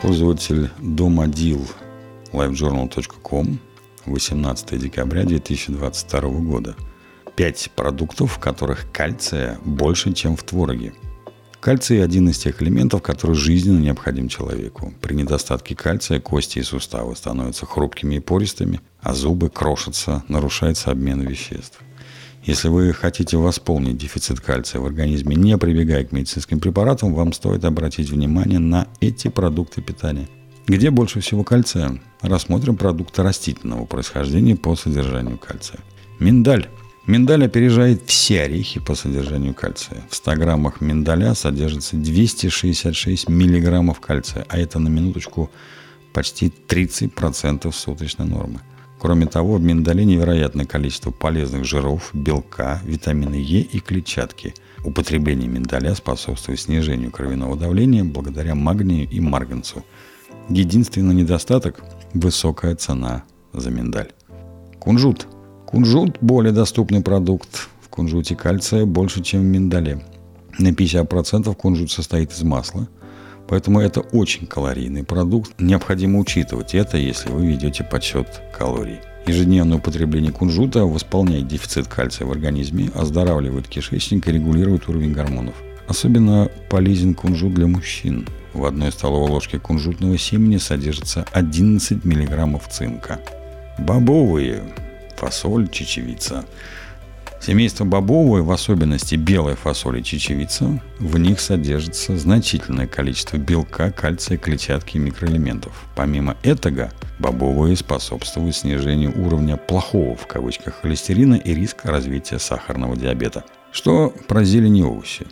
[0.00, 1.66] Пользователь Домодил
[2.32, 3.58] livejournal.com
[4.06, 6.74] 18 декабря 2022 года.
[7.36, 10.94] Пять продуктов, в которых кальция больше, чем в твороге.
[11.60, 14.94] Кальций– один из тех элементов, который жизненно необходим человеку.
[15.02, 21.20] При недостатке кальция кости и суставы становятся хрупкими и пористыми, а зубы крошатся, нарушается обмен
[21.20, 21.78] веществ.
[22.42, 27.64] Если вы хотите восполнить дефицит кальция в организме, не прибегая к медицинским препаратам, вам стоит
[27.64, 30.26] обратить внимание на эти продукты питания.
[30.66, 32.00] Где больше всего кальция?
[32.22, 35.80] Рассмотрим продукты растительного происхождения по содержанию кальция.
[36.18, 36.68] Миндаль.
[37.06, 40.02] Миндаль опережает все орехи по содержанию кальция.
[40.08, 45.50] В 100 граммах миндаля содержится 266 миллиграммов кальция, а это на минуточку
[46.12, 48.60] почти 30% суточной нормы.
[49.00, 54.52] Кроме того, в миндале невероятное количество полезных жиров, белка, витамина Е и клетчатки.
[54.84, 59.84] Употребление миндаля способствует снижению кровяного давления благодаря магнию и марганцу.
[60.50, 64.10] Единственный недостаток– высокая цена за миндаль.
[64.78, 65.26] Кунжут.
[65.66, 67.68] Кунжут– более доступный продукт.
[67.80, 70.04] В кунжуте кальция больше, чем в миндале.
[70.58, 72.86] На 50% кунжут состоит из масла–
[73.50, 75.50] Поэтому это очень калорийный продукт.
[75.58, 79.00] Необходимо учитывать это, если вы ведете подсчет калорий.
[79.26, 85.56] Ежедневное употребление кунжута восполняет дефицит кальция в организме, оздоравливает кишечник и регулирует уровень гормонов.
[85.88, 88.28] Особенно полезен кунжут для мужчин.
[88.54, 93.18] В одной столовой ложке кунжутного семени содержится 11 мг цинка.
[93.78, 94.62] Бобовые,
[95.16, 96.44] фасоль, чечевица–
[97.40, 104.36] Семейство бобовое, в особенности белая фасоль и чечевица, в них содержится значительное количество белка, кальция,
[104.36, 105.72] клетчатки и микроэлементов.
[105.96, 113.44] Помимо этого, бобовые способствуют снижению уровня «плохого» в кавычках холестерина и риска развития сахарного диабета.
[113.72, 115.26] Что про зелень и овощи?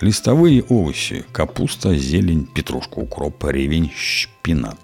[0.00, 4.80] Листовые овощи– капуста, зелень, петрушка, укроп, ревень, шпинат–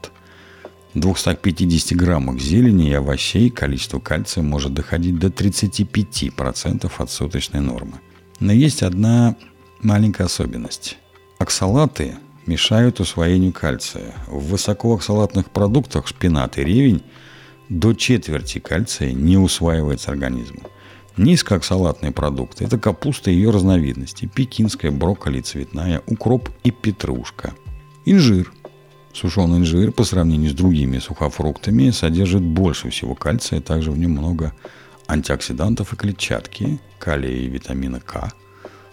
[0.95, 8.01] 250 граммах зелени и овощей количество кальция может доходить до 35% от суточной нормы.
[8.41, 9.37] Но есть одна
[9.83, 10.99] маленькая особенность.
[11.39, 14.15] Оксалаты мешают усвоению кальция.
[14.27, 17.03] В высокооксалатных продуктах шпинат и ревень
[17.69, 20.63] до четверти кальция не усваивается организмом.
[21.17, 27.55] Низкооксалатные продукты– это капуста и ее разновидности– пекинская, брокколи, цветная, укроп и петрушка.
[28.05, 28.53] Инжир
[29.13, 34.53] Сушеный инжир по сравнению с другими сухофруктами содержит больше всего кальция, также в нем много
[35.09, 38.33] антиоксидантов и клетчатки, калия и витамина К.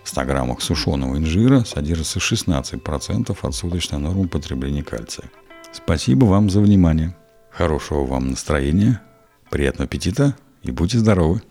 [0.03, 5.29] В 100 граммах сушеного инжира содержится 16% от суточной нормы потребления кальция.
[5.73, 7.15] Спасибо вам за внимание.
[7.51, 9.01] Хорошего вам настроения,
[9.49, 11.41] приятного аппетита и будьте здоровы!